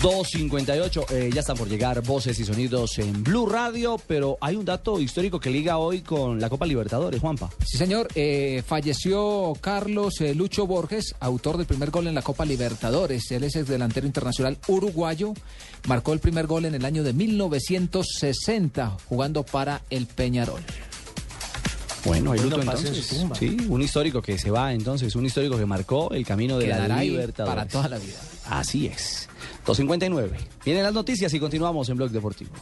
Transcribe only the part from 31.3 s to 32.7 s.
y continuamos en Blog Deportivo.